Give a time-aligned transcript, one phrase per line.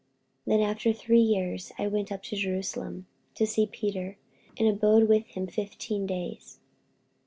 [0.47, 3.05] 48:001:018 Then after three years I went up to Jerusalem
[3.35, 4.17] to see Peter,
[4.57, 6.57] and abode with him fifteen days.